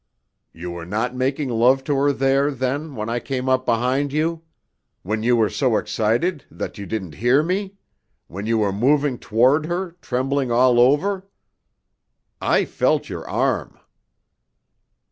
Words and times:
"You 0.51 0.71
were 0.71 0.85
not 0.87 1.13
making 1.13 1.49
love 1.49 1.83
to 1.83 1.95
her 1.95 2.11
there, 2.11 2.49
then, 2.49 2.95
when 2.95 3.07
I 3.07 3.19
came 3.19 3.47
up 3.47 3.67
behind 3.67 4.11
you? 4.11 4.41
When 5.03 5.21
you 5.21 5.35
were 5.35 5.51
so 5.51 5.77
excited 5.77 6.43
that 6.49 6.79
you 6.79 6.87
didn't 6.87 7.13
hear 7.13 7.43
me? 7.43 7.75
when 8.25 8.47
you 8.47 8.57
were 8.57 8.73
moving 8.73 9.19
toward 9.19 9.67
her 9.67 9.91
trembling 10.01 10.51
all 10.51 10.79
over? 10.79 11.27
I 12.41 12.65
felt 12.65 13.09
your 13.09 13.29
arm!" 13.29 13.77